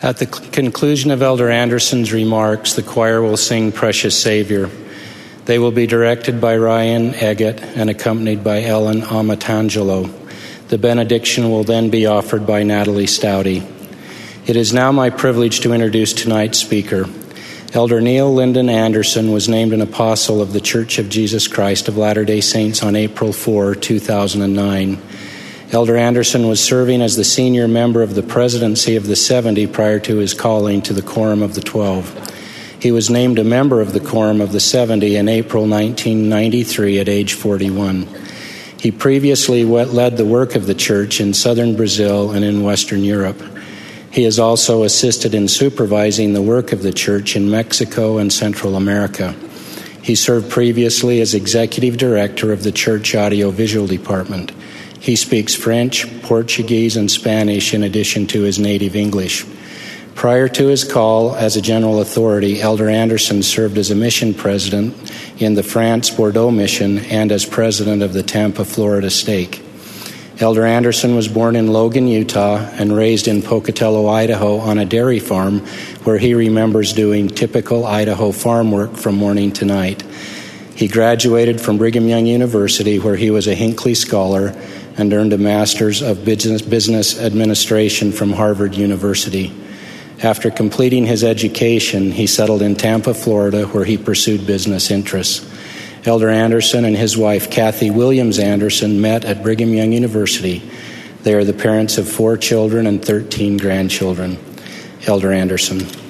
[0.00, 4.70] At the conclusion of Elder Andersen's remarks, the choir will sing Precious Savior.
[5.46, 10.08] They will be directed by Ryan Eggett and accompanied by Ellen Amatangelo.
[10.68, 13.66] The benediction will then be offered by Natalie Stouty.
[14.46, 17.06] It is now my privilege to introduce tonight's speaker.
[17.74, 21.98] Elder Neil Linden Andersen was named an apostle of the Church of Jesus Christ of
[21.98, 25.02] Latter day Saints on April 4, 2009.
[25.70, 29.98] Elder Andersen was serving as the senior member of the presidency of the 70 prior
[30.00, 32.10] to his calling to the Quorum of the Twelve.
[32.80, 37.08] He was named a member of the Quorum of the 70 in April 1993 at
[37.08, 38.08] age 41.
[38.78, 43.42] He previously led the work of the church in southern Brazil and in Western Europe.
[44.10, 48.74] He has also assisted in supervising the work of the church in Mexico and Central
[48.74, 49.34] America.
[50.00, 54.52] He served previously as executive director of the church audiovisual department.
[55.08, 59.46] He speaks French, Portuguese, and Spanish in addition to his native English.
[60.14, 64.94] Prior to his call as a general authority, Elder Andersen served as a mission president
[65.38, 69.64] in the France Bordeaux mission and as president of the Tampa, Florida stake.
[70.40, 75.20] Elder Andersen was born in Logan, Utah, and raised in Pocatello, Idaho, on a dairy
[75.20, 75.60] farm
[76.04, 80.02] where he remembers doing typical Idaho farm work from morning to night.
[80.74, 84.54] He graduated from Brigham Young University, where he was a Hinckley Scholar
[84.98, 89.52] and earned a Master's of Business, Business Administration from Harvard University.
[90.22, 95.48] After completing his education, he settled in Tampa, Florida, where he pursued business interests.
[96.04, 100.62] Elder Andersen and his wife, Kathy Williams Andersen, met at Brigham Young University.
[101.22, 104.38] They are the parents of four children and 13 grandchildren.
[105.06, 106.07] Elder Andersen.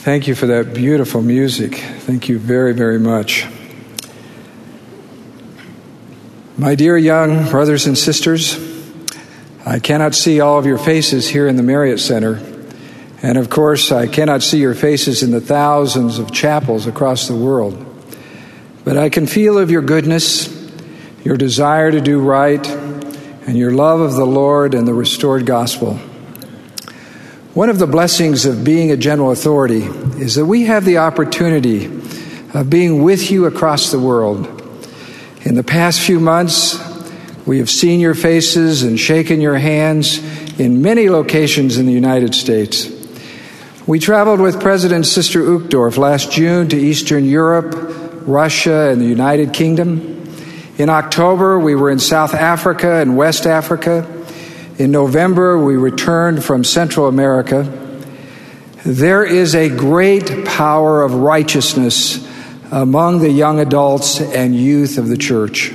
[0.00, 1.74] Thank you for that beautiful music.
[1.74, 3.46] Thank you very, very much.
[6.56, 8.58] My dear young brothers and sisters,
[9.66, 12.40] I cannot see all of your faces here in the Marriott Center.
[13.22, 17.36] And of course, I cannot see your faces in the thousands of chapels across the
[17.36, 17.76] world.
[18.84, 20.48] But I can feel of your goodness,
[21.24, 26.00] your desire to do right, and your love of the Lord and the restored gospel.
[27.60, 29.82] One of the blessings of being a general authority
[30.18, 31.84] is that we have the opportunity
[32.54, 34.46] of being with you across the world
[35.42, 36.80] in the past few months,
[37.44, 40.20] we have seen your faces and shaken your hands
[40.58, 42.90] in many locations in the United States.
[43.86, 47.74] We traveled with President Sister Uchtdorf last June to Eastern Europe,
[48.26, 50.26] Russia, and the United Kingdom.
[50.78, 54.19] In October, we were in South Africa and West Africa.
[54.80, 57.64] In November, we returned from Central America.
[58.82, 62.26] There is a great power of righteousness
[62.72, 65.70] among the young adults and youth of the church.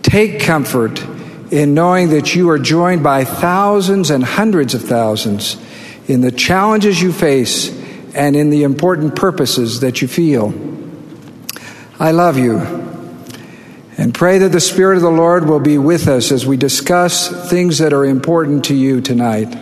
[0.00, 1.04] Take comfort
[1.50, 5.58] in knowing that you are joined by thousands and hundreds of thousands
[6.08, 7.68] in the challenges you face
[8.14, 10.54] and in the important purposes that you feel.
[12.00, 12.83] I love you
[13.96, 17.48] and pray that the Spirit of the Lord will be with us as we discuss
[17.48, 19.56] things that are important to you tonight.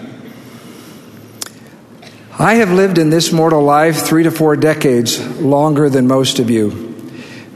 [2.39, 6.49] I have lived in this mortal life three to four decades longer than most of
[6.49, 6.97] you,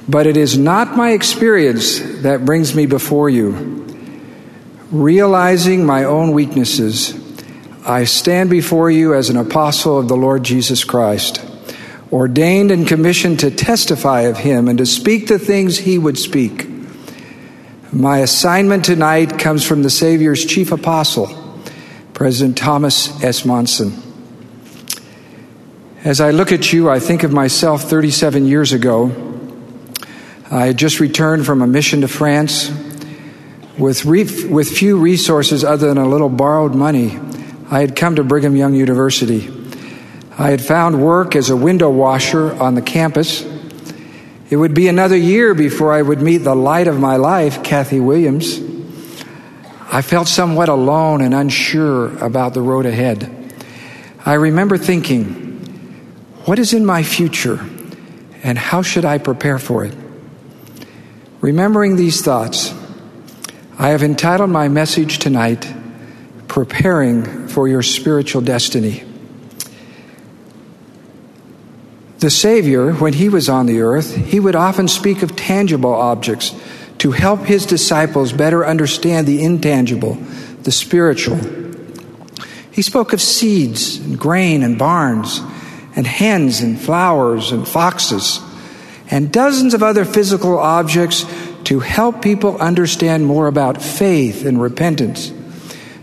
[0.07, 3.85] but it is not my experience that brings me before you.
[4.91, 7.19] Realizing my own weaknesses,
[7.85, 11.45] I stand before you as an apostle of the Lord Jesus Christ,
[12.13, 16.66] ordained and commissioned to testify of him and to speak the things he would speak.
[17.93, 21.29] My assignment tonight comes from the Savior's chief apostle,
[22.15, 23.45] President Thomas S.
[23.45, 24.03] Monson.
[26.03, 29.13] As I look at you, I think of myself 37 years ago.
[30.51, 32.73] I had just returned from a mission to France
[33.79, 37.21] with, re- with few resources other than a little borrowed money.
[37.71, 39.49] I had come to Brigham Young University.
[40.37, 43.43] I had found work as a window washer on the campus.
[44.49, 47.99] It would be another year before I would meet the light of my life, Kathy
[47.99, 48.61] Williams.
[49.91, 53.33] I felt somewhat alone and unsure about the road ahead.
[54.25, 55.33] I remember thinking,
[56.45, 57.59] what is in my future
[58.45, 59.95] and how should I prepare for it?
[61.41, 62.73] Remembering these thoughts,
[63.79, 65.67] I have entitled my message tonight,
[66.47, 69.06] Preparing for Your Spiritual Destiny.
[72.19, 76.55] The Savior, when he was on the earth, he would often speak of tangible objects
[76.99, 80.15] to help his disciples better understand the intangible,
[80.63, 81.39] the spiritual.
[82.71, 85.41] He spoke of seeds and grain and barns
[85.95, 88.41] and hens and flowers and foxes
[89.11, 91.25] and dozens of other physical objects
[91.65, 95.33] to help people understand more about faith and repentance,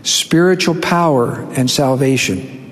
[0.02, 2.63] spiritual power and salvation.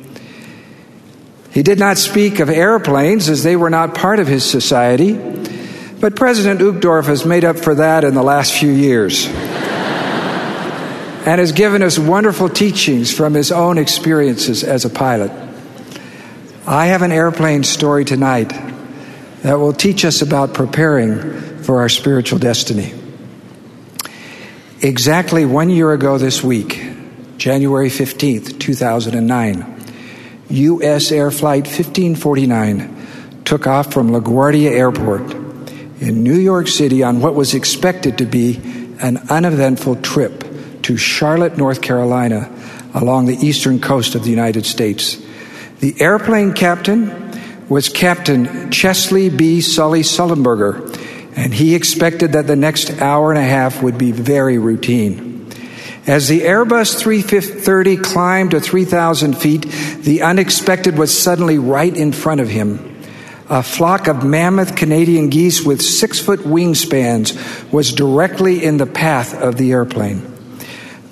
[1.52, 5.12] He did not speak of airplanes as they were not part of his society,
[6.00, 9.26] but President Uchtdorf has made up for that in the last few years
[11.25, 15.31] and has given us wonderful teachings from his own experiences as a pilot.
[16.66, 18.49] I have an airplane story tonight
[19.43, 22.94] that will teach us about preparing for our spiritual destiny.
[24.81, 26.82] Exactly one year ago this week,
[27.37, 29.81] January 15th, 2009,
[30.52, 31.10] U.S.
[31.10, 35.32] Air Flight 1549 took off from LaGuardia Airport
[36.00, 38.60] in New York City on what was expected to be
[39.00, 40.44] an uneventful trip
[40.82, 42.50] to Charlotte, North Carolina,
[42.93, 45.16] along the eastern coast of the United States.
[45.81, 47.32] The airplane captain
[47.69, 49.62] was Captain Chesley B.
[49.62, 50.87] Sully Sullenberger,
[51.34, 55.31] and he expected that the next hour and a half would be very routine.
[56.06, 59.62] As the Airbus 330 climbed to 3,000 feet,
[60.00, 63.00] the unexpected was suddenly right in front of him.
[63.49, 69.40] A flock of mammoth Canadian geese with six foot wingspans was directly in the path
[69.40, 70.28] of the airplane.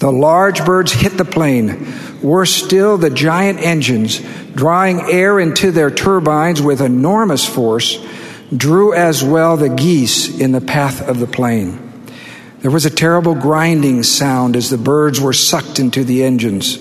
[0.01, 1.93] The large birds hit the plane.
[2.23, 4.21] Worse still, the giant engines,
[4.55, 8.05] drawing air into their turbines with enormous force,
[8.57, 11.90] drew as well the geese in the path of the plane.
[12.61, 16.79] There was a terrible grinding sound as the birds were sucked into the engines.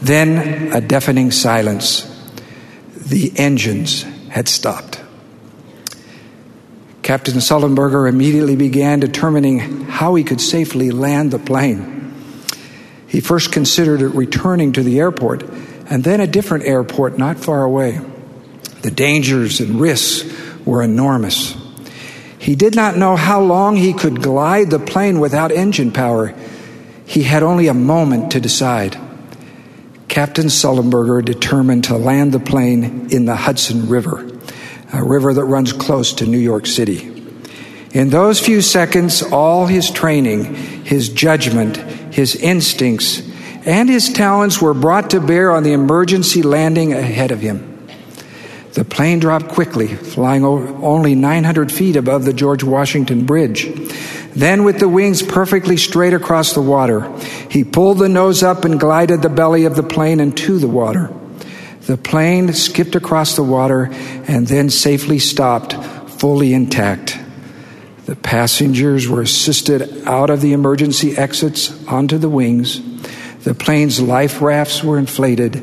[0.00, 2.06] Then a deafening silence.
[2.94, 5.00] The engines had stopped.
[7.02, 12.14] Captain Sullenberger immediately began determining how he could safely land the plane.
[13.06, 15.42] He first considered returning to the airport
[15.90, 18.00] and then a different airport not far away.
[18.82, 20.24] The dangers and risks
[20.64, 21.59] were enormous.
[22.40, 26.34] He did not know how long he could glide the plane without engine power.
[27.04, 28.98] He had only a moment to decide.
[30.08, 34.26] Captain Sullenberger determined to land the plane in the Hudson River,
[34.90, 37.08] a river that runs close to New York City.
[37.92, 40.54] In those few seconds, all his training,
[40.84, 41.76] his judgment,
[42.14, 43.20] his instincts,
[43.66, 47.69] and his talents were brought to bear on the emergency landing ahead of him.
[48.72, 53.68] The plane dropped quickly, flying only 900 feet above the George Washington Bridge.
[54.34, 57.10] Then, with the wings perfectly straight across the water,
[57.50, 61.12] he pulled the nose up and glided the belly of the plane into the water.
[61.86, 63.88] The plane skipped across the water
[64.28, 65.74] and then safely stopped,
[66.20, 67.18] fully intact.
[68.06, 72.80] The passengers were assisted out of the emergency exits onto the wings.
[73.42, 75.56] The plane's life rafts were inflated,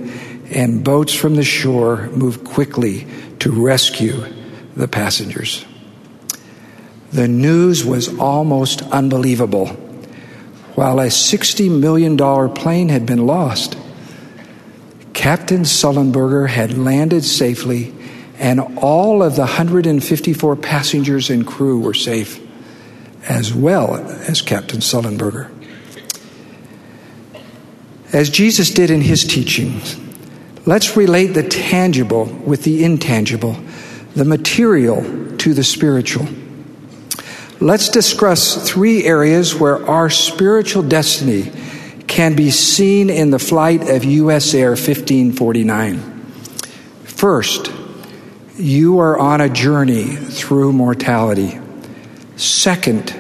[0.52, 3.08] and boats from the shore moved quickly
[3.40, 4.26] to rescue
[4.76, 5.66] the passengers.
[7.12, 9.68] The news was almost unbelievable.
[10.76, 12.18] While a $60 million
[12.54, 13.78] plane had been lost,
[15.14, 17.94] Captain Sullenberger had landed safely
[18.40, 22.40] and all of the 154 passengers and crew were safe,
[23.24, 25.52] as well as Captain Sullenberger.
[28.14, 29.98] As Jesus did in his teachings,
[30.68, 33.58] let's relate the tangible with the intangible,
[34.16, 35.02] the material
[35.38, 36.28] to the spiritual.
[37.62, 41.52] Let's discuss three areas where our spiritual destiny
[42.08, 46.00] can be seen in the flight of US Air 1549.
[47.04, 47.72] First,
[48.58, 51.60] you are on a journey through mortality.
[52.36, 53.16] Second,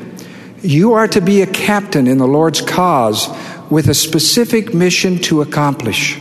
[0.61, 3.29] you are to be a captain in the Lord's cause
[3.69, 6.19] with a specific mission to accomplish.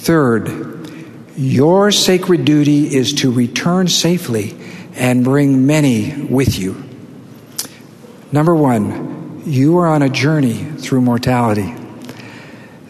[0.00, 0.48] Third,
[1.36, 4.56] your sacred duty is to return safely
[4.94, 6.82] and bring many with you.
[8.32, 11.74] Number one, you are on a journey through mortality.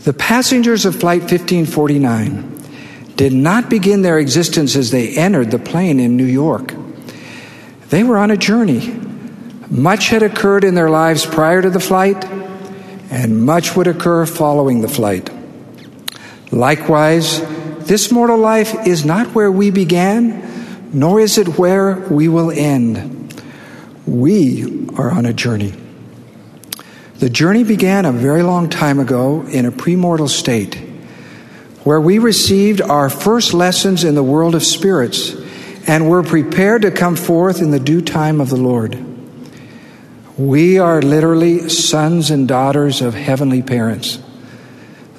[0.03, 5.99] The passengers of Flight 1549 did not begin their existence as they entered the plane
[5.99, 6.73] in New York.
[7.89, 8.89] They were on a journey.
[9.69, 12.25] Much had occurred in their lives prior to the flight,
[13.11, 15.29] and much would occur following the flight.
[16.53, 17.41] Likewise,
[17.87, 23.43] this mortal life is not where we began, nor is it where we will end.
[24.07, 25.75] We are on a journey.
[27.19, 30.77] The journey began a very long time ago in a premortal state
[31.85, 35.35] where we received our first lessons in the world of spirits
[35.87, 38.99] and were prepared to come forth in the due time of the Lord.
[40.37, 44.19] We are literally sons and daughters of heavenly parents.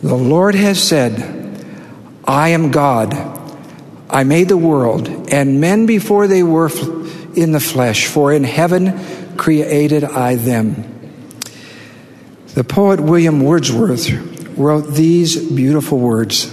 [0.04, 1.42] The Lord has said,
[2.26, 3.14] I am God.
[4.10, 6.70] I made the world, and men before they were
[7.36, 11.12] in the flesh, for in heaven created I them.
[12.56, 14.10] The poet William Wordsworth
[14.58, 16.52] wrote these beautiful words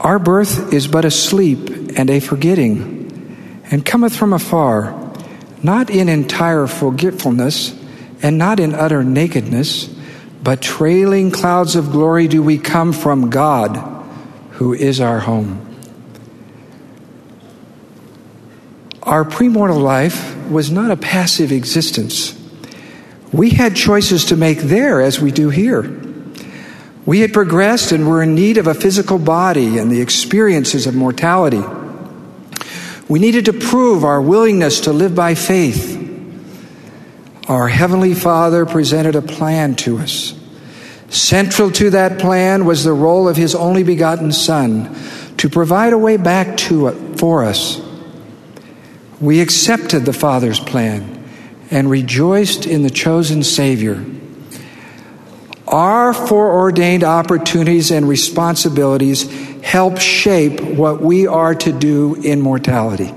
[0.00, 5.14] Our birth is but a sleep and a forgetting, and cometh from afar,
[5.62, 7.78] not in entire forgetfulness,
[8.22, 9.97] and not in utter nakedness,
[10.48, 13.76] but trailing clouds of glory do we come from God,
[14.52, 15.60] who is our home.
[19.02, 22.34] Our premortal life was not a passive existence.
[23.30, 25.82] We had choices to make there as we do here.
[27.04, 30.94] We had progressed and were in need of a physical body and the experiences of
[30.94, 31.62] mortality.
[33.06, 35.96] We needed to prove our willingness to live by faith.
[37.48, 40.37] Our Heavenly Father presented a plan to us.
[41.08, 44.94] Central to that plan was the role of His only begotten Son
[45.38, 47.80] to provide a way back to it for us.
[49.20, 51.24] We accepted the Father's plan
[51.70, 54.04] and rejoiced in the chosen Savior.
[55.66, 59.30] Our foreordained opportunities and responsibilities
[59.62, 63.14] help shape what we are to do in mortality.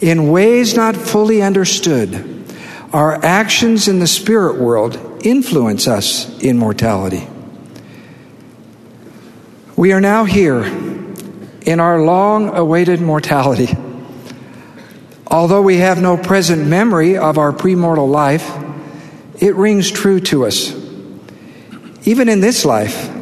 [0.00, 2.44] In ways not fully understood,
[2.92, 7.26] our actions in the spirit world influence us in mortality.
[9.76, 10.64] We are now here
[11.62, 13.76] in our long awaited mortality.
[15.26, 18.48] Although we have no present memory of our premortal life,
[19.42, 20.72] it rings true to us.
[22.04, 23.12] Even in this life,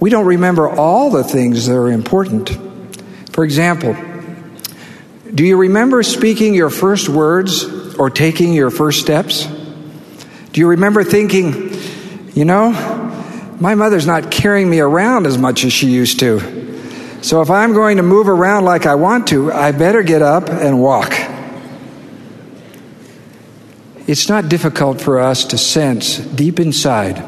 [0.00, 2.58] we don't remember all the things that are important.
[3.32, 3.94] For example,
[5.32, 7.64] do you remember speaking your first words
[7.96, 9.46] or taking your first steps?
[10.54, 11.72] Do you remember thinking,
[12.32, 12.70] you know,
[13.58, 17.22] my mother's not carrying me around as much as she used to.
[17.24, 20.48] So if I'm going to move around like I want to, I better get up
[20.48, 21.12] and walk.
[24.06, 27.20] It's not difficult for us to sense deep inside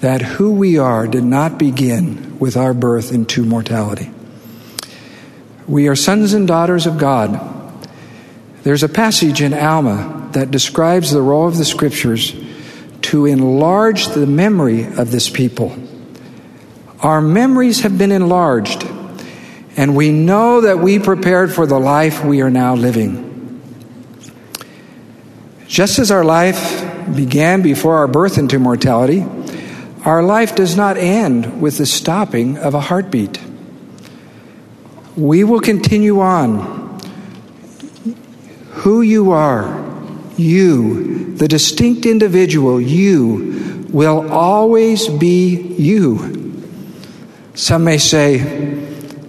[0.00, 4.10] that who we are did not begin with our birth into mortality.
[5.68, 7.38] We are sons and daughters of God.
[8.64, 12.34] There's a passage in Alma that describes the role of the scriptures
[13.02, 15.76] to enlarge the memory of this people.
[17.00, 18.84] Our memories have been enlarged,
[19.76, 23.28] and we know that we prepared for the life we are now living.
[25.66, 26.84] Just as our life
[27.16, 29.24] began before our birth into mortality,
[30.04, 33.40] our life does not end with the stopping of a heartbeat.
[35.16, 37.00] We will continue on.
[38.82, 39.91] Who you are,
[40.38, 46.42] you, the distinct individual, you, will always be you.
[47.54, 48.40] Some may say,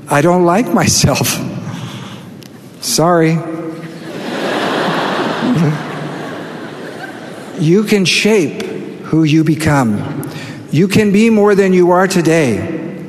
[0.08, 1.28] I don't like myself.
[2.82, 3.34] Sorry.
[7.60, 8.64] You can shape
[9.04, 10.28] who you become.
[10.72, 13.06] You can be more than you are today,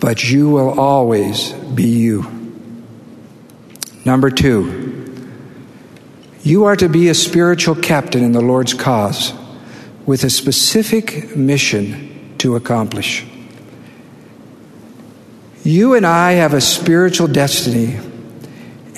[0.00, 2.26] but you will always be you.
[4.04, 4.87] Number two,
[6.48, 9.34] you are to be a spiritual captain in the Lord's cause
[10.06, 13.26] with a specific mission to accomplish.
[15.62, 17.98] You and I have a spiritual destiny,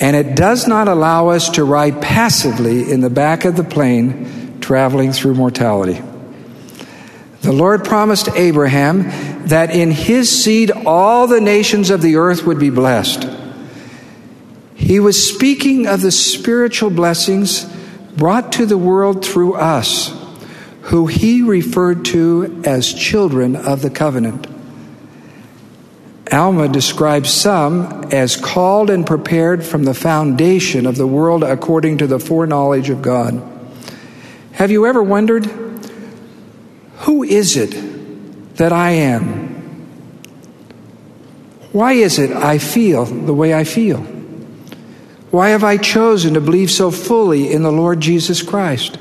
[0.01, 4.61] and it does not allow us to ride passively in the back of the plane
[4.61, 6.01] traveling through mortality.
[7.41, 12.61] The Lord promised Abraham that in his seed all the nations of the earth would
[12.61, 13.29] be blessed.
[14.91, 17.65] He was speaking of the spiritual blessings
[18.17, 20.13] brought to the world through us,
[20.83, 24.49] who he referred to as children of the covenant.
[26.33, 32.09] Alma describes some as called and prepared from the foundation of the world according to
[32.09, 33.41] the foreknowledge of God.
[34.55, 35.47] Have you ever wondered,
[37.03, 39.51] who is it that I am?
[41.71, 44.05] Why is it I feel the way I feel?
[45.31, 48.97] Why have I chosen to believe so fully in the Lord Jesus Christ?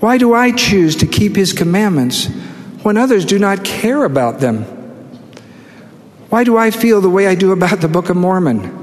[0.00, 2.26] Why do I choose to keep His commandments
[2.82, 4.64] when others do not care about them?
[6.30, 8.80] Why do I feel the way I do about the Book of Mormon?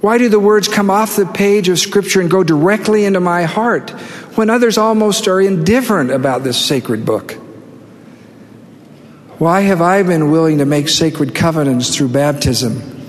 [0.00, 3.44] Why do the words come off the page of Scripture and go directly into my
[3.44, 3.90] heart
[4.36, 7.32] when others almost are indifferent about this sacred book?
[9.38, 13.08] Why have I been willing to make sacred covenants through baptism,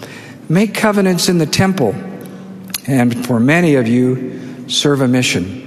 [0.49, 1.93] make covenants in the temple,
[2.87, 5.65] and for many of you, serve a mission?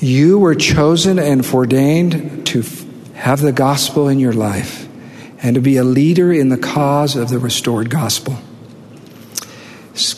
[0.00, 2.64] You were chosen and ordained to
[3.14, 4.88] have the gospel in your life
[5.42, 8.36] and to be a leader in the cause of the restored gospel.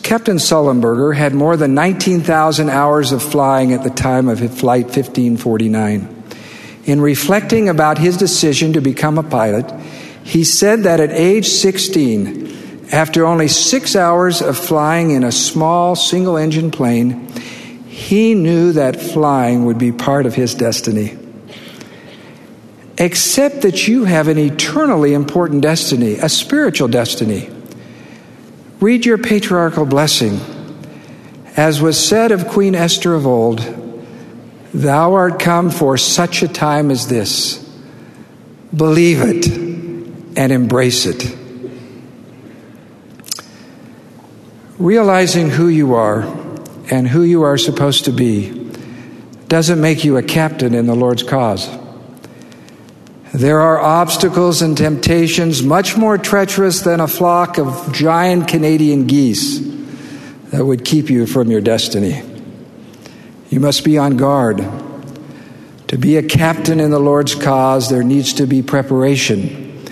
[0.03, 6.23] Captain Sullenberger had more than 19,000 hours of flying at the time of flight 1549.
[6.85, 9.71] In reflecting about his decision to become a pilot,
[10.23, 12.60] he said that at age 16,
[12.93, 17.29] after only six hours of flying in a small single engine plane,
[17.87, 21.17] he knew that flying would be part of his destiny.
[22.99, 27.49] Except that you have an eternally important destiny, a spiritual destiny.
[28.81, 30.41] Read your patriarchal blessing.
[31.57, 33.61] As was said of Queen Esther of old,
[34.73, 37.59] Thou art come for such a time as this.
[38.75, 39.47] Believe it
[40.37, 41.40] and embrace it.
[44.81, 46.23] Realizing who you are
[46.91, 48.73] and who you are supposed to be
[49.47, 51.69] doesn't make you a captain in the Lord's cause.
[53.35, 59.59] There are obstacles and temptations much more treacherous than a flock of giant Canadian geese
[60.51, 62.23] that would keep you from your destiny.
[63.51, 64.67] You must be on guard.
[65.89, 69.85] To be a captain in the Lord's cause, there needs to be preparation,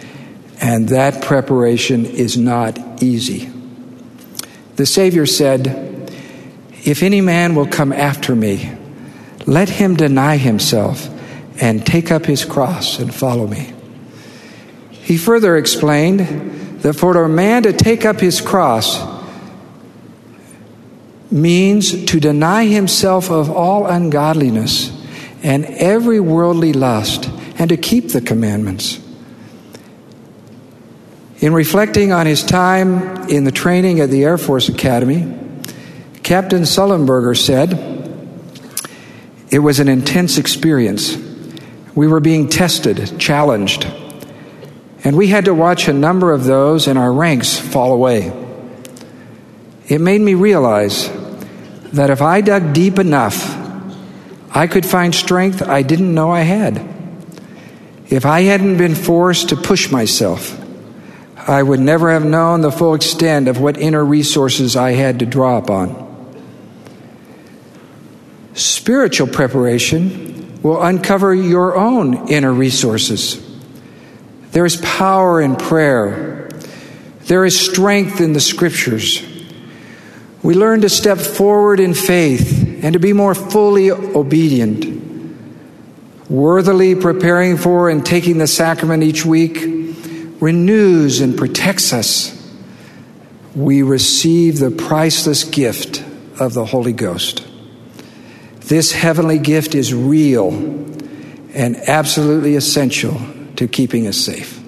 [0.62, 3.52] and that preparation is not easy.
[4.78, 5.66] The Savior said,
[6.84, 8.70] If any man will come after me,
[9.44, 11.08] let him deny himself
[11.60, 13.72] and take up his cross and follow me.
[14.92, 16.20] He further explained
[16.82, 19.04] that for a man to take up his cross
[21.28, 24.92] means to deny himself of all ungodliness
[25.42, 29.00] and every worldly lust and to keep the commandments.
[31.40, 35.38] In reflecting on his time in the training at the Air Force Academy,
[36.24, 37.74] Captain Sullenberger said,
[39.48, 41.16] It was an intense experience.
[41.94, 43.86] We were being tested, challenged,
[45.04, 48.32] and we had to watch a number of those in our ranks fall away.
[49.86, 51.08] It made me realize
[51.92, 53.56] that if I dug deep enough,
[54.50, 56.84] I could find strength I didn't know I had.
[58.10, 60.57] If I hadn't been forced to push myself,
[61.48, 65.26] I would never have known the full extent of what inner resources I had to
[65.26, 66.06] draw upon.
[68.52, 73.42] Spiritual preparation will uncover your own inner resources.
[74.50, 76.50] There is power in prayer,
[77.20, 79.22] there is strength in the scriptures.
[80.42, 84.84] We learn to step forward in faith and to be more fully obedient.
[86.28, 89.77] Worthily preparing for and taking the sacrament each week
[90.40, 92.34] renews and protects us.
[93.54, 96.04] We receive the priceless gift
[96.38, 97.46] of the Holy Ghost.
[98.60, 100.50] This heavenly gift is real
[101.54, 103.20] and absolutely essential
[103.56, 104.62] to keeping us safe.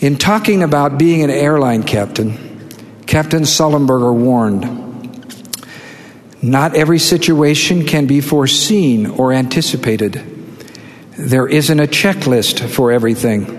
[0.00, 2.70] In talking about being an airline captain,
[3.06, 4.88] Captain Sullenberger warned
[6.40, 10.22] not every situation can be foreseen or anticipated.
[11.16, 13.57] There isn't a checklist for everything.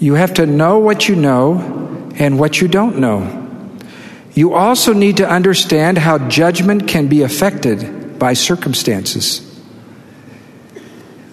[0.00, 3.46] You have to know what you know and what you don't know.
[4.34, 9.44] You also need to understand how judgment can be affected by circumstances.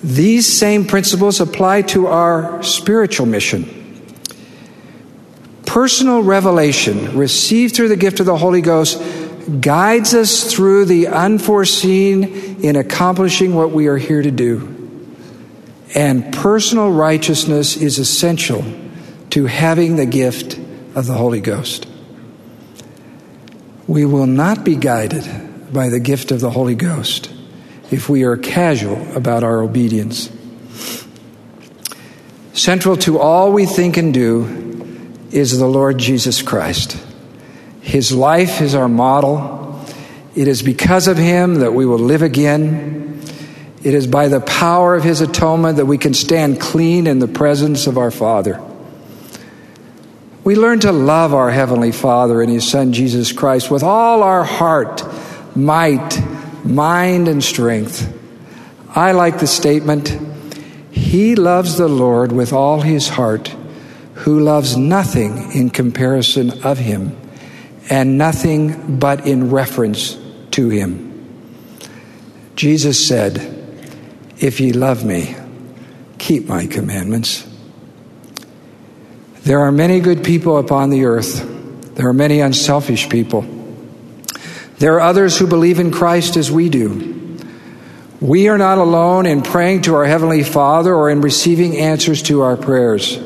[0.03, 3.69] These same principles apply to our spiritual mission.
[5.65, 9.01] Personal revelation received through the gift of the Holy Ghost
[9.61, 12.23] guides us through the unforeseen
[12.63, 14.74] in accomplishing what we are here to do.
[15.95, 18.63] And personal righteousness is essential
[19.31, 20.59] to having the gift
[20.93, 21.87] of the Holy Ghost
[23.87, 25.23] we will not be guided
[25.71, 27.31] by the gift of the Holy Ghost
[27.91, 30.31] if we are casual about our obedience.
[32.53, 36.97] Central to all we think and do is the Lord Jesus Christ.
[37.81, 39.85] His life is our model.
[40.35, 43.04] It is because of him that we will live again.
[43.85, 47.27] It is by the power of his atonement that we can stand clean in the
[47.27, 48.59] presence of our Father.
[50.43, 54.43] We learn to love our Heavenly Father and His Son Jesus Christ with all our
[54.43, 55.03] heart,
[55.55, 56.19] might,
[56.63, 58.11] mind, and strength.
[58.89, 60.17] I like the statement
[60.89, 63.49] He loves the Lord with all his heart,
[64.15, 67.15] who loves nothing in comparison of Him,
[67.87, 70.17] and nothing but in reference
[70.51, 71.11] to Him.
[72.55, 73.54] Jesus said,
[74.39, 75.35] If ye love me,
[76.17, 77.47] keep my commandments.
[79.43, 81.95] There are many good people upon the earth.
[81.95, 83.45] There are many unselfish people.
[84.79, 87.39] There are others who believe in Christ as we do.
[88.19, 92.41] We are not alone in praying to our Heavenly Father or in receiving answers to
[92.41, 93.19] our prayers.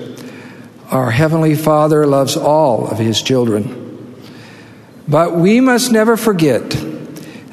[0.92, 4.24] Our Heavenly Father loves all of His children.
[5.08, 6.76] But we must never forget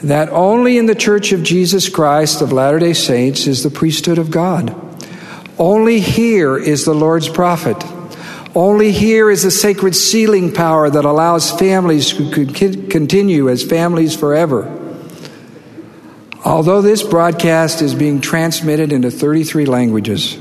[0.03, 4.19] that only in the Church of Jesus Christ of Latter day Saints is the priesthood
[4.19, 4.75] of God.
[5.59, 7.77] Only here is the Lord's prophet.
[8.55, 14.73] Only here is the sacred sealing power that allows families to continue as families forever.
[16.45, 20.39] Although this broadcast is being transmitted into 33 languages,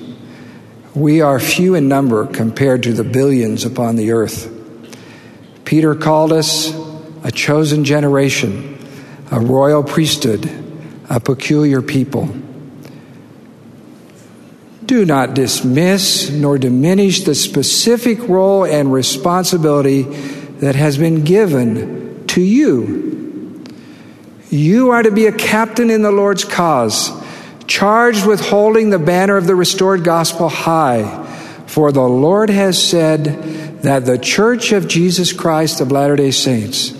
[0.93, 4.51] we are few in number compared to the billions upon the earth.
[5.65, 6.73] Peter called us
[7.23, 8.77] a chosen generation,
[9.31, 10.49] a royal priesthood,
[11.09, 12.27] a peculiar people.
[14.85, 22.41] Do not dismiss nor diminish the specific role and responsibility that has been given to
[22.41, 23.63] you.
[24.49, 27.11] You are to be a captain in the Lord's cause
[27.67, 31.23] charged with holding the banner of the restored gospel high.
[31.65, 36.94] For the Lord has said that the church of Jesus Christ of Latter day Saints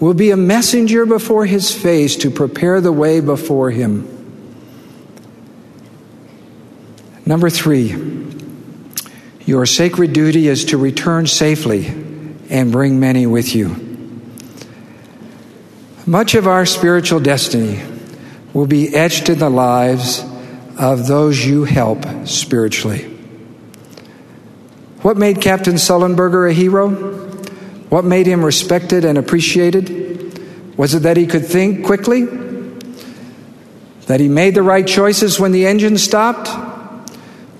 [0.00, 4.14] will be a messenger before his face to prepare the way before him.
[7.26, 7.94] Number three,
[9.44, 11.86] your sacred duty is to return safely
[12.48, 13.84] and bring many with you.
[16.06, 17.82] Much of our spiritual destiny
[18.54, 20.24] will be etched in the lives
[20.78, 23.02] of those you help spiritually.
[25.02, 27.27] What made Captain Sullenberger a hero?
[27.88, 30.76] What made him respected and appreciated?
[30.76, 32.24] Was it that he could think quickly?
[34.06, 36.48] That he made the right choices when the engine stopped?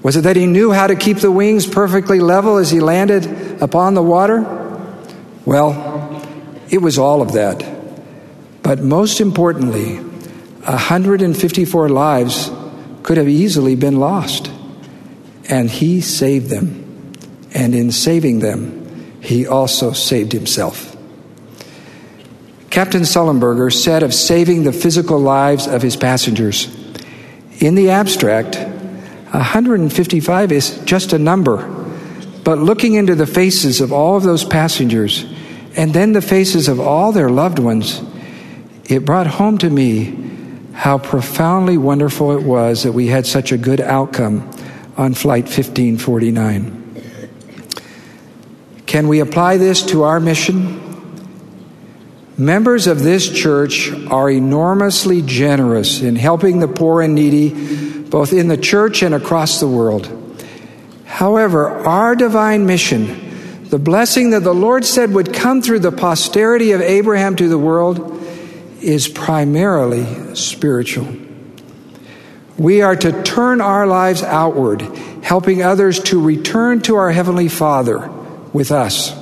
[0.02, 3.60] Was it that he knew how to keep the wings perfectly level as he landed
[3.60, 4.42] upon the water?
[5.44, 6.22] Well,
[6.70, 7.64] it was all of that.
[8.62, 12.50] But most importantly, 154 lives
[13.02, 14.50] could have easily been lost.
[15.48, 17.14] And he saved them.
[17.54, 18.77] And in saving them,
[19.28, 20.96] he also saved himself.
[22.70, 26.74] Captain Sullenberger said of saving the physical lives of his passengers
[27.60, 31.58] In the abstract, 155 is just a number.
[32.42, 35.26] But looking into the faces of all of those passengers,
[35.76, 38.00] and then the faces of all their loved ones,
[38.88, 40.14] it brought home to me
[40.72, 44.48] how profoundly wonderful it was that we had such a good outcome
[44.96, 46.77] on Flight 1549.
[48.88, 50.80] Can we apply this to our mission?
[52.38, 58.48] Members of this church are enormously generous in helping the poor and needy, both in
[58.48, 60.10] the church and across the world.
[61.04, 66.72] However, our divine mission, the blessing that the Lord said would come through the posterity
[66.72, 68.24] of Abraham to the world,
[68.80, 71.14] is primarily spiritual.
[72.56, 74.80] We are to turn our lives outward,
[75.22, 78.14] helping others to return to our Heavenly Father
[78.58, 79.14] with us.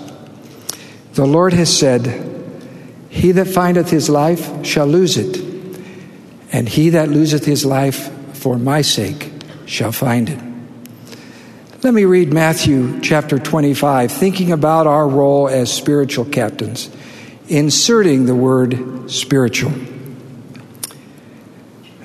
[1.13, 2.07] The Lord has said,
[3.11, 5.37] He that findeth his life shall lose it,
[6.51, 9.31] and he that loseth his life for my sake
[9.67, 10.41] shall find it.
[11.83, 16.91] Let me read Matthew chapter 25, thinking about our role as spiritual captains
[17.49, 19.73] inserting the word spiritual.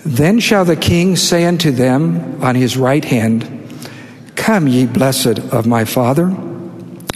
[0.05, 3.57] Then shall the king say unto them on his right hand,
[4.35, 6.35] Come, ye blessed of my Father,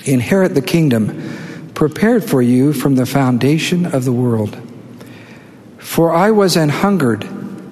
[0.06, 4.58] inherit the kingdom prepared for you from the foundation of the world.
[5.78, 7.28] For I was an hungered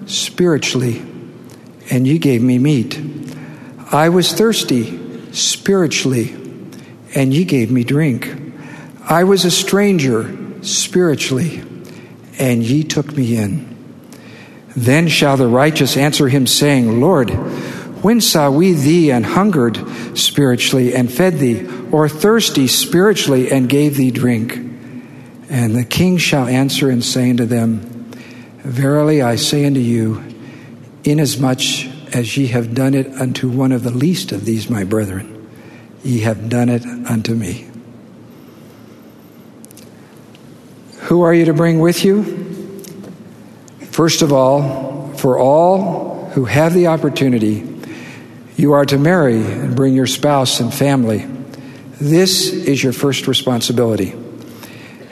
[0.10, 1.02] spiritually,
[1.90, 3.00] and ye gave me meat.
[3.92, 6.36] I was thirsty spiritually,
[7.16, 8.30] and ye gave me drink.
[9.10, 11.64] I was a stranger spiritually,
[12.40, 13.70] and ye took me in.
[14.76, 17.30] Then shall the righteous answer him, saying, Lord,
[18.04, 19.80] when saw we thee and hungered
[20.18, 24.56] spiritually and fed thee, or thirsty spiritually and gave thee drink?
[25.50, 28.10] And the king shall answer and say unto them,
[28.64, 30.24] Verily I say unto you,
[31.04, 31.62] inasmuch
[32.16, 35.48] as ye have done it unto one of the least of these my brethren,
[36.04, 37.70] ye have done it unto me.
[41.02, 42.24] Who are you to bring with you?
[43.92, 47.70] First of all, for all who have the opportunity,
[48.56, 51.28] you are to marry and bring your spouse and family.
[52.04, 54.14] This is your first responsibility.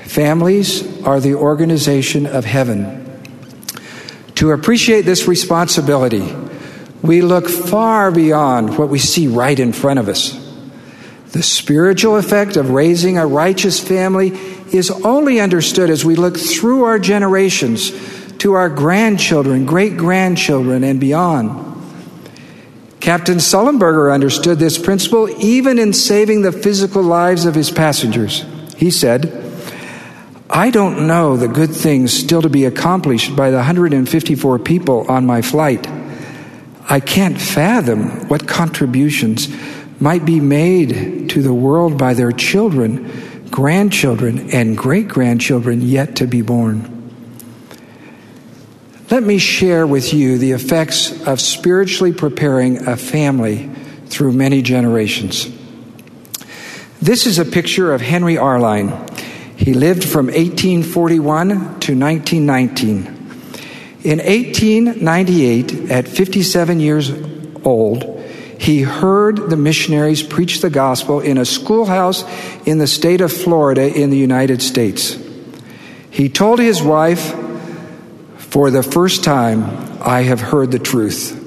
[0.04, 3.24] Families are the organization of heaven.
[4.36, 6.36] To appreciate this responsibility,
[7.02, 10.38] we look far beyond what we see right in front of us.
[11.32, 14.38] The spiritual effect of raising a righteous family
[14.74, 17.92] is only understood as we look through our generations
[18.40, 21.71] to our grandchildren, great grandchildren, and beyond.
[23.02, 28.46] Captain Sullenberger understood this principle even in saving the physical lives of his passengers.
[28.78, 29.42] He said,
[30.48, 35.26] I don't know the good things still to be accomplished by the 154 people on
[35.26, 35.88] my flight.
[36.90, 39.48] I can't fathom what contributions
[40.00, 43.10] might be made to the world by their children,
[43.50, 47.01] grandchildren, and great grandchildren yet to be born.
[49.12, 53.70] Let me share with you the effects of spiritually preparing a family
[54.06, 55.50] through many generations.
[57.02, 59.06] This is a picture of Henry Arline.
[59.58, 63.06] He lived from 1841 to 1919.
[64.04, 67.12] In 1898, at 57 years
[67.66, 68.18] old,
[68.58, 72.24] he heard the missionaries preach the gospel in a schoolhouse
[72.66, 75.18] in the state of Florida in the United States.
[76.10, 77.51] He told his wife,
[78.52, 79.64] For the first time,
[80.02, 81.38] I have heard the truth.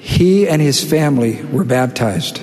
[0.00, 2.40] He and his family were baptized.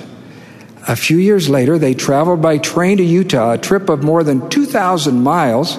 [0.86, 4.48] A few years later, they traveled by train to Utah, a trip of more than
[4.48, 5.76] 2,000 miles,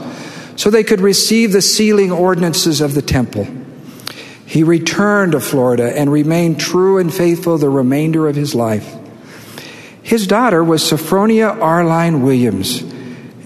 [0.58, 3.48] so they could receive the sealing ordinances of the temple.
[4.46, 8.94] He returned to Florida and remained true and faithful the remainder of his life.
[10.04, 12.82] His daughter was Sophronia Arline Williams,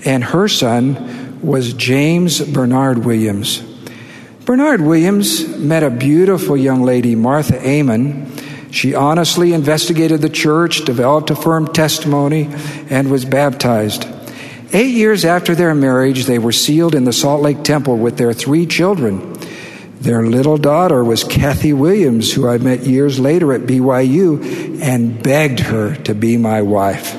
[0.03, 3.61] and her son was James Bernard Williams.
[4.45, 8.31] Bernard Williams met a beautiful young lady, Martha Amon.
[8.69, 12.51] She honestly investigated the church, developed a firm testimony,
[12.91, 14.05] and was baptized.
[14.71, 18.33] Eight years after their marriage, they were sealed in the Salt Lake Temple with their
[18.33, 19.33] three children.
[19.99, 25.61] Their little daughter was Kathy Williams, who I met years later at BYU and begged
[25.61, 27.15] her to be my wife.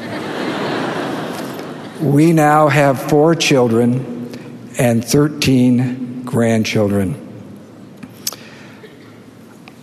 [2.00, 4.30] we now have four children
[4.78, 7.22] and 13 grandchildren.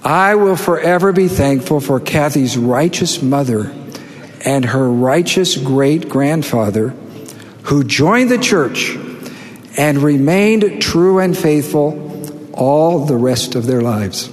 [0.03, 3.73] I will forever be thankful for Kathy's righteous mother
[4.45, 6.89] and her righteous great grandfather
[7.63, 8.95] who joined the church
[9.77, 14.29] and remained true and faithful all the rest of their lives.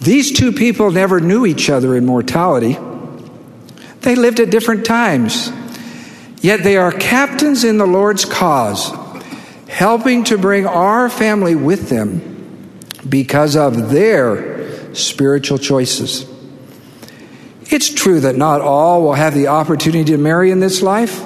[0.00, 2.78] These two people never knew each other in mortality.
[4.00, 5.52] They lived at different times.
[6.40, 8.92] Yet they are captains in the Lord's cause,
[9.68, 16.26] helping to bring our family with them because of their spiritual choices.
[17.70, 21.24] It's true that not all will have the opportunity to marry in this life.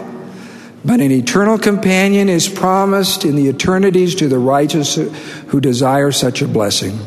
[0.84, 6.42] But an eternal companion is promised in the eternities to the righteous who desire such
[6.42, 6.98] a blessing.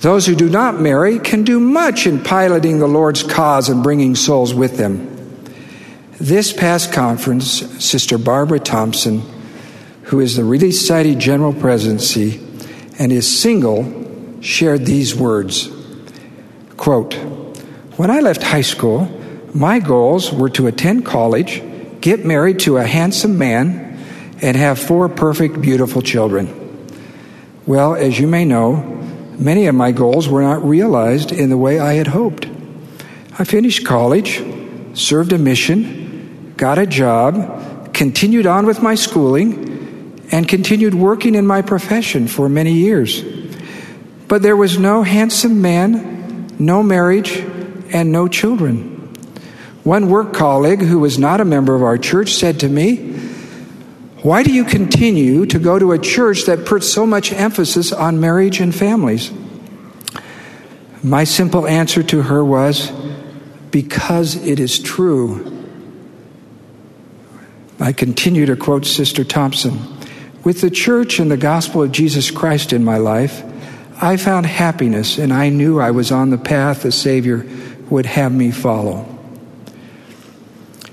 [0.00, 4.16] Those who do not marry can do much in piloting the Lord's cause and bringing
[4.16, 5.13] souls with them.
[6.20, 7.48] This past conference,
[7.84, 9.22] Sister Barbara Thompson,
[10.04, 12.40] who is the Relief Society General Presidency
[12.98, 15.70] and is single, shared these words
[16.76, 17.14] Quote,
[17.96, 19.08] When I left high school,
[19.54, 21.62] my goals were to attend college
[22.04, 23.98] get married to a handsome man,
[24.42, 26.46] and have four perfect, beautiful children.
[27.64, 28.76] Well, as you may know,
[29.38, 32.46] many of my goals were not realized in the way I had hoped.
[33.38, 34.44] I finished college,
[34.92, 36.03] served a mission,
[36.56, 39.74] got a job, continued on with my schooling,
[40.30, 43.22] and continued working in my profession for many years.
[44.28, 47.38] But there was no handsome man, no marriage,
[47.92, 48.94] and no children.
[49.84, 53.12] One work colleague who was not a member of our church said to me,
[54.22, 58.18] Why do you continue to go to a church that puts so much emphasis on
[58.18, 59.30] marriage and families?
[61.02, 62.90] My simple answer to her was,
[63.70, 65.53] Because it is true.
[67.80, 69.78] I continue to quote Sister Thompson
[70.44, 73.42] With the church and the gospel of Jesus Christ in my life,
[74.00, 77.46] I found happiness and I knew I was on the path the Savior
[77.90, 79.06] would have me follow.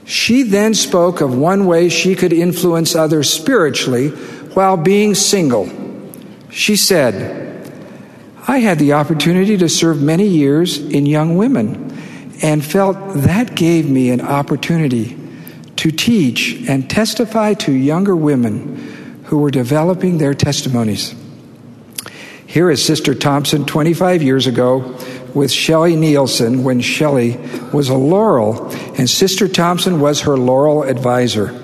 [0.05, 5.69] She then spoke of one way she could influence others spiritually while being single.
[6.49, 7.71] She said,
[8.47, 11.95] I had the opportunity to serve many years in young women
[12.41, 15.20] and felt that gave me an opportunity
[15.81, 21.15] to teach and testify to younger women who were developing their testimonies.
[22.45, 24.95] Here is Sister Thompson 25 years ago
[25.33, 27.37] with Shelley Nielsen when Shelley
[27.73, 31.59] was a Laurel, and Sister Thompson was her Laurel advisor.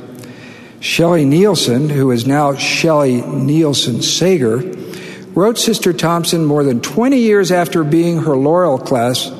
[0.79, 4.57] Shelley Nielsen, who is now Shelley Nielsen Sager,
[5.35, 9.31] wrote Sister Thompson more than 20 years after being her Laurel class,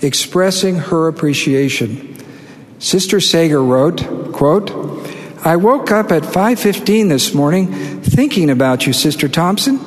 [0.00, 2.13] expressing her appreciation.
[2.78, 4.70] Sister Sager wrote, quote,
[5.44, 9.78] I woke up at 5:15 this morning thinking about you, Sister Thompson,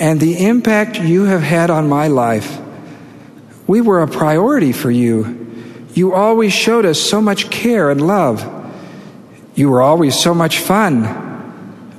[0.00, 2.58] and the impact you have had on my life.
[3.66, 5.46] We were a priority for you.
[5.94, 8.44] You always showed us so much care and love.
[9.54, 11.08] You were always so much fun.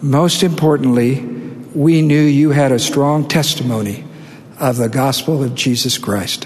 [0.01, 1.25] Most importantly,
[1.73, 4.03] we knew you had a strong testimony
[4.60, 6.45] of the gospel of Jesus Christ.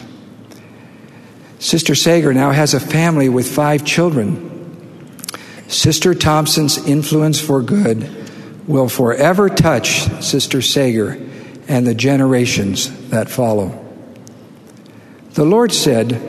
[1.65, 5.17] Sister Sager now has a family with five children.
[5.67, 11.19] Sister Thompson's influence for good will forever touch Sister Sager
[11.67, 13.83] and the generations that follow.
[15.33, 16.21] The Lord said,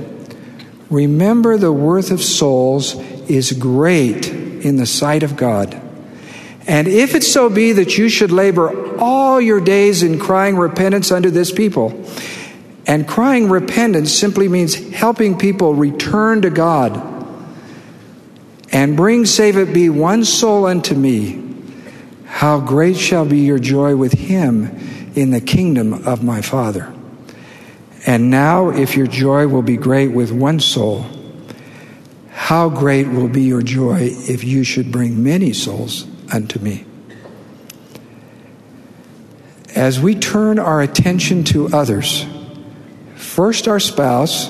[0.88, 2.94] Remember the worth of souls
[3.28, 5.78] is great in the sight of God.
[6.66, 11.12] And if it so be that you should labor all your days in crying repentance
[11.12, 12.06] unto this people,
[12.86, 17.14] and crying repentance simply means helping people return to God
[18.70, 21.42] and bring, save it be, one soul unto me,
[22.26, 24.66] how great shall be your joy with him
[25.14, 26.92] in the kingdom of my Father.
[28.06, 31.06] And now, if your joy will be great with one soul,
[32.30, 36.84] how great will be your joy if you should bring many souls unto me.
[39.74, 42.26] As we turn our attention to others,
[43.16, 44.48] first our spouse,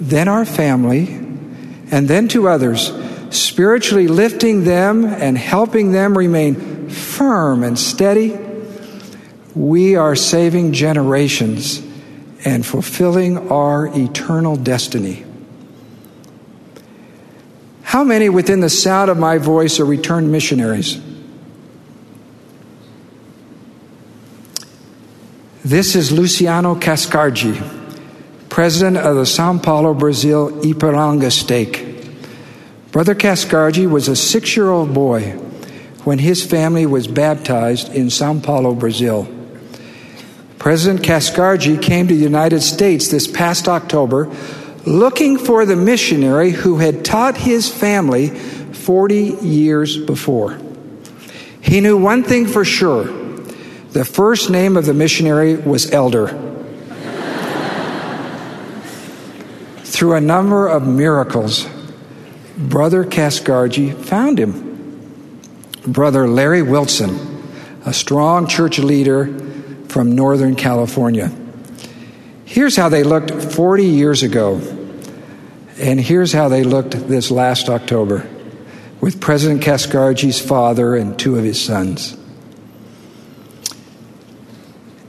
[0.00, 1.08] then our family,
[1.90, 2.92] and then to others,
[3.30, 8.38] spiritually lifting them and helping them remain firm and steady,
[9.54, 11.82] we are saving generations
[12.44, 15.24] and fulfilling our eternal destiny.
[17.82, 21.00] How many within the sound of my voice are returned missionaries?
[25.64, 27.83] This is Luciano Cascargi,
[28.54, 31.84] president of the Sao Paulo, Brazil Ipiranga stake.
[32.92, 35.32] Brother Cascargi was a six year old boy
[36.04, 39.26] when his family was baptized in Sao Paulo, Brazil.
[40.60, 44.32] President Cascargi came to the United States this past October
[44.86, 50.56] looking for the missionary who had taught his family 40 years before.
[51.60, 53.02] He knew one thing for sure
[53.90, 56.53] the first name of the missionary was Elder.
[59.94, 61.68] Through a number of miracles,
[62.58, 65.40] Brother Cascargi found him.
[65.86, 67.16] Brother Larry Wilson,
[67.86, 69.26] a strong church leader
[69.88, 71.30] from Northern California.
[72.44, 74.56] Here's how they looked 40 years ago,
[75.78, 78.28] and here's how they looked this last October
[79.00, 82.16] with President Cascargi's father and two of his sons.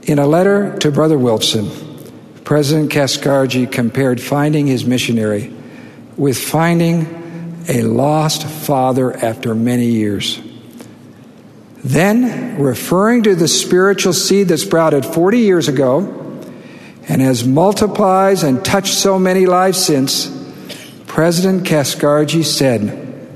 [0.04, 1.85] In a letter to Brother Wilson,
[2.46, 5.52] President Cascargi compared finding his missionary
[6.16, 10.40] with finding a lost father after many years.
[11.82, 16.02] Then, referring to the spiritual seed that sprouted 40 years ago,
[17.08, 20.30] and has multiplied and touched so many lives since,
[21.08, 23.28] President Cascargi said,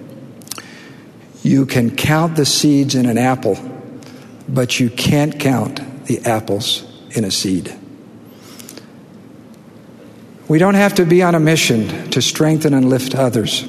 [1.42, 3.58] You can count the seeds in an apple,
[4.48, 7.76] but you can't count the apples in a seed.
[10.50, 13.68] We don't have to be on a mission to strengthen and lift others.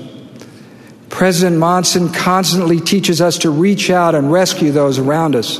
[1.09, 5.59] President Monson constantly teaches us to reach out and rescue those around us.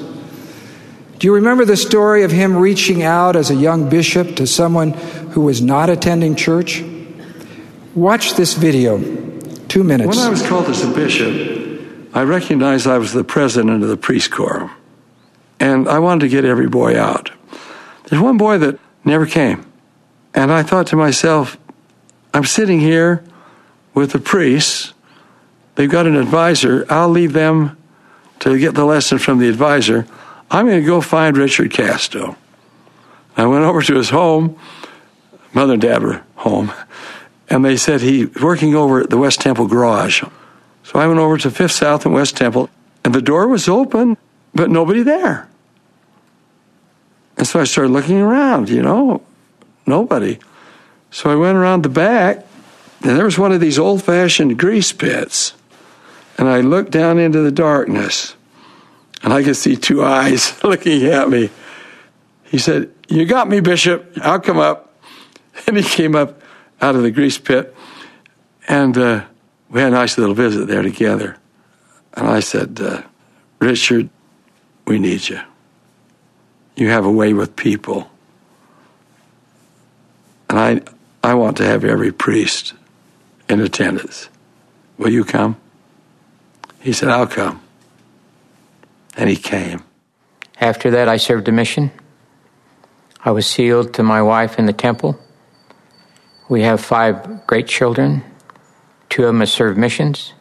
[1.19, 4.93] Do you remember the story of him reaching out as a young bishop to someone
[5.33, 6.83] who was not attending church?
[7.93, 8.97] Watch this video,
[9.67, 10.17] two minutes.
[10.17, 13.95] When I was called as a bishop, I recognized I was the president of the
[13.95, 14.71] priest corps,
[15.59, 17.29] and I wanted to get every boy out.
[18.05, 19.70] There's one boy that never came,
[20.33, 21.57] and I thought to myself,
[22.33, 23.23] I'm sitting here
[23.93, 24.93] with the priests.
[25.75, 26.85] They've got an advisor.
[26.89, 27.77] I'll leave them
[28.39, 30.07] to get the lesson from the advisor.
[30.49, 32.35] I'm going to go find Richard Casto.
[33.37, 34.57] I went over to his home.
[35.53, 36.71] Mother and dad were home.
[37.49, 40.23] And they said he's working over at the West Temple garage.
[40.83, 42.69] So I went over to Fifth South and West Temple,
[43.03, 44.17] and the door was open,
[44.53, 45.47] but nobody there.
[47.37, 49.21] And so I started looking around, you know,
[49.85, 50.39] nobody.
[51.09, 52.45] So I went around the back,
[53.01, 55.53] and there was one of these old fashioned grease pits.
[56.37, 58.35] And I looked down into the darkness
[59.23, 61.49] and I could see two eyes looking at me.
[62.45, 64.17] He said, You got me, Bishop.
[64.21, 64.87] I'll come up.
[65.67, 66.41] And he came up
[66.81, 67.75] out of the grease pit,
[68.69, 69.25] and uh,
[69.69, 71.37] we had a nice little visit there together.
[72.13, 73.03] And I said, uh,
[73.59, 74.09] Richard,
[74.87, 75.39] we need you.
[76.75, 78.09] You have a way with people.
[80.51, 80.81] And I,
[81.23, 82.73] I want to have every priest
[83.47, 84.27] in attendance.
[84.97, 85.55] Will you come?
[86.81, 87.61] He said, I'll come.
[89.15, 89.81] And he came.
[90.59, 91.89] After that, I served a mission.
[93.23, 95.17] I was sealed to my wife in the temple.
[96.49, 98.21] We have five great children.
[99.07, 100.33] Two of them have served missions.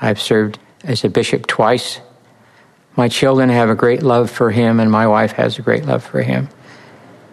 [0.00, 2.00] I've served as a bishop twice.
[2.96, 6.02] My children have a great love for him, and my wife has a great love
[6.02, 6.48] for him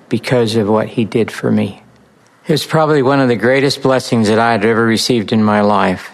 [0.07, 1.81] because of what he did for me.
[2.47, 6.09] It's probably one of the greatest blessings that I had ever received in my life.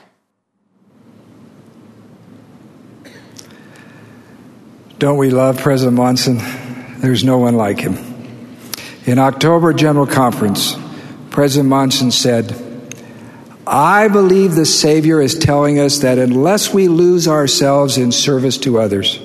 [4.99, 6.39] Don't we love President Monson?
[6.99, 7.97] There's no one like him.
[9.05, 10.75] In October General Conference,
[11.29, 12.55] President Monson said,
[13.65, 18.79] I believe the Savior is telling us that unless we lose ourselves in service to
[18.79, 19.19] others,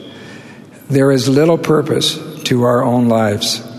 [0.88, 3.71] there is little purpose to our own lives.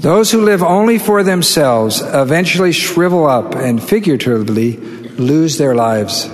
[0.00, 6.26] Those who live only for themselves eventually shrivel up and figuratively lose their lives,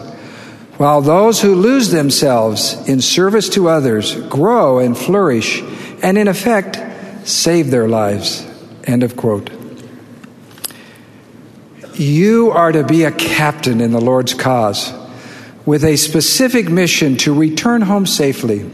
[0.76, 5.62] while those who lose themselves in service to others grow and flourish
[6.00, 6.78] and, in effect,
[7.26, 8.46] save their lives.
[8.84, 9.50] End of quote.
[11.94, 14.92] You are to be a captain in the Lord's cause
[15.64, 18.70] with a specific mission to return home safely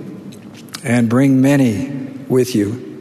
[0.84, 1.88] and bring many
[2.28, 2.91] with you.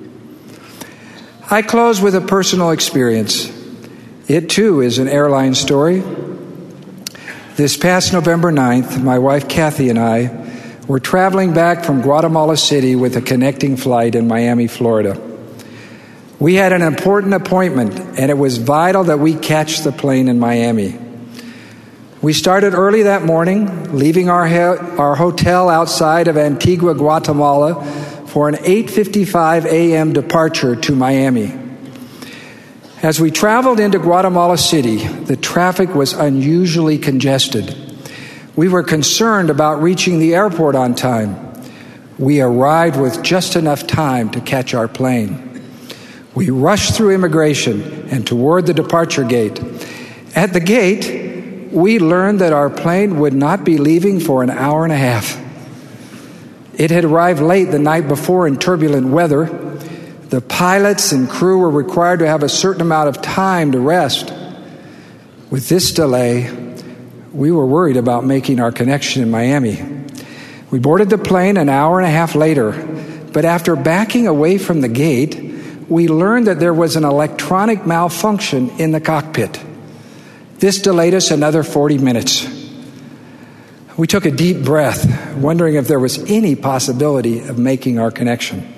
[1.53, 3.51] I close with a personal experience.
[4.29, 6.01] It too is an airline story.
[7.57, 10.47] This past November 9th, my wife Kathy and I
[10.87, 15.19] were traveling back from Guatemala City with a connecting flight in Miami, Florida.
[16.39, 20.39] We had an important appointment, and it was vital that we catch the plane in
[20.39, 20.97] Miami.
[22.21, 24.47] We started early that morning, leaving our,
[24.97, 30.13] our hotel outside of Antigua, Guatemala for an 8:55 a.m.
[30.13, 31.53] departure to Miami.
[33.03, 37.75] As we traveled into Guatemala City, the traffic was unusually congested.
[38.55, 41.35] We were concerned about reaching the airport on time.
[42.17, 45.61] We arrived with just enough time to catch our plane.
[46.33, 49.59] We rushed through immigration and toward the departure gate.
[50.37, 54.85] At the gate, we learned that our plane would not be leaving for an hour
[54.85, 55.40] and a half.
[56.73, 59.45] It had arrived late the night before in turbulent weather.
[60.29, 64.33] The pilots and crew were required to have a certain amount of time to rest.
[65.49, 66.49] With this delay,
[67.33, 69.83] we were worried about making our connection in Miami.
[70.69, 72.71] We boarded the plane an hour and a half later,
[73.33, 75.37] but after backing away from the gate,
[75.89, 79.59] we learned that there was an electronic malfunction in the cockpit.
[80.59, 82.60] This delayed us another 40 minutes.
[83.97, 88.73] We took a deep breath, wondering if there was any possibility of making our connection.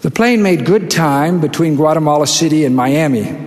[0.00, 3.44] The plane made good time between Guatemala City and Miami.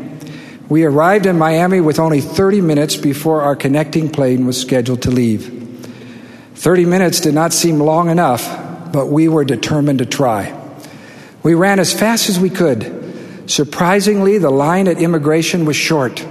[0.70, 5.12] We arrived in Miami with only 30 minutes before our connecting plane was scheduled to
[5.12, 5.56] leave.
[6.56, 10.56] 30 minutes did not seem long enough, but we were determined to try.
[11.44, 13.44] We ran as fast as we could.
[13.48, 16.26] Surprisingly, the line at immigration was short.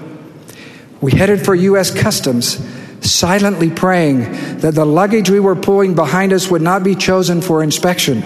[1.01, 1.91] We headed for U.S.
[1.91, 2.61] Customs
[3.01, 7.63] silently praying that the luggage we were pulling behind us would not be chosen for
[7.63, 8.23] inspection.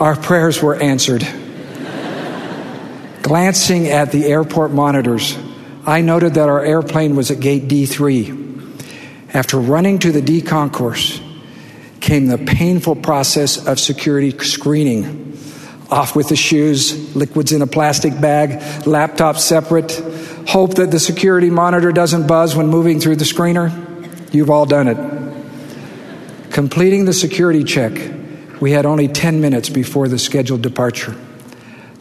[0.00, 1.26] Our prayers were answered.
[3.22, 5.38] Glancing at the airport monitors,
[5.86, 8.42] I noted that our airplane was at gate D3.
[9.34, 11.20] After running to the D concourse,
[12.00, 15.38] came the painful process of security screening.
[15.88, 19.92] Off with the shoes, liquids in a plastic bag, laptop separate,
[20.48, 23.70] hope that the security monitor doesn't buzz when moving through the screener?
[24.34, 26.52] You've all done it.
[26.52, 27.92] Completing the security check,
[28.60, 31.16] we had only 10 minutes before the scheduled departure.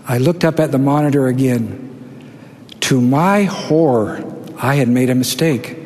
[0.07, 1.87] I looked up at the monitor again.
[2.81, 4.23] To my horror,
[4.57, 5.77] I had made a mistake.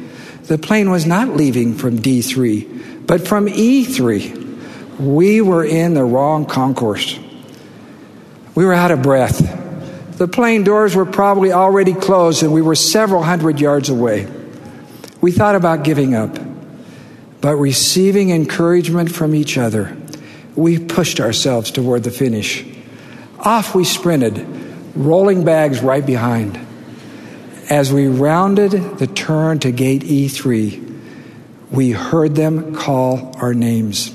[0.43, 4.99] The plane was not leaving from D3, but from E3.
[4.99, 7.19] We were in the wrong concourse.
[8.53, 9.64] We were out of breath.
[10.17, 14.27] The plane doors were probably already closed and we were several hundred yards away.
[15.19, 16.37] We thought about giving up,
[17.41, 19.95] but receiving encouragement from each other,
[20.55, 22.65] we pushed ourselves toward the finish.
[23.39, 24.45] Off we sprinted,
[24.95, 26.59] rolling bags right behind.
[27.69, 30.81] As we rounded the turn to gate E3,
[31.71, 34.13] we heard them call our names.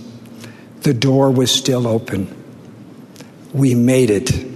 [0.81, 2.35] The door was still open.
[3.53, 4.50] We made it.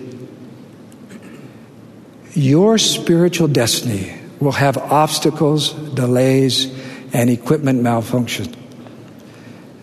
[2.35, 6.67] Your spiritual destiny will have obstacles, delays,
[7.13, 8.55] and equipment malfunction.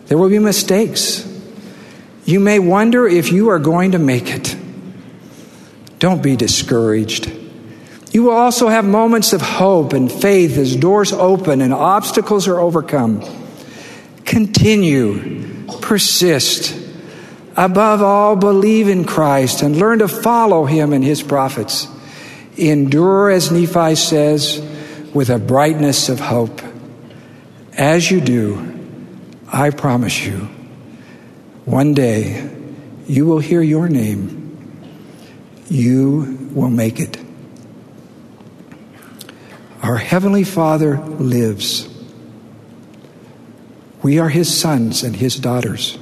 [0.06, 1.26] There will be mistakes.
[2.26, 4.54] You may wonder if you are going to make it.
[5.98, 7.32] Don't be discouraged.
[8.12, 12.60] You will also have moments of hope and faith as doors open and obstacles are
[12.60, 13.22] overcome.
[14.26, 16.78] Continue, persist.
[17.56, 21.88] Above all, believe in Christ and learn to follow him and his prophets.
[22.56, 24.60] Endure, as Nephi says,
[25.14, 26.60] with a brightness of hope.
[27.76, 28.68] As you do,
[29.50, 30.48] I promise you,
[31.64, 32.50] one day
[33.06, 34.40] you will hear your name.
[35.68, 37.18] You will make it.
[39.82, 41.88] Our Heavenly Father lives.
[44.02, 45.98] We are His sons and His daughters.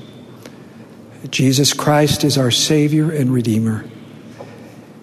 [1.31, 3.85] Jesus Christ is our Savior and Redeemer.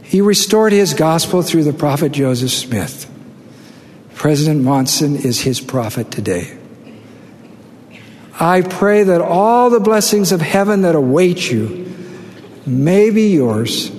[0.08, 3.12] He restored His gospel through the prophet Joseph Smith.
[4.16, 6.58] President Monson is His prophet today.
[8.40, 11.94] I pray that all the blessings of heaven that await you
[12.66, 13.92] may be yours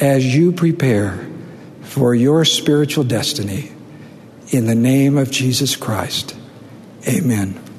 [0.00, 1.26] as you prepare
[1.82, 3.72] for your spiritual destiny.
[4.50, 6.36] In the name of Jesus Christ,
[7.08, 7.69] amen.